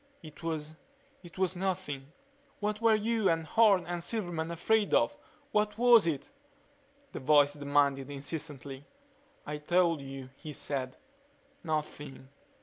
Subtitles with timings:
[0.23, 0.73] "It was
[1.21, 2.11] it was Nothing."
[2.59, 5.15] "What were you and Horne and Silverman afraid of
[5.51, 6.31] what was it?"
[7.11, 8.85] the voice demanded insistently.
[9.45, 10.97] "I told you," he said.
[11.63, 12.29] "Nothing."